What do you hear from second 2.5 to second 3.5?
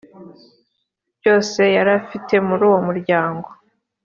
uwo muryango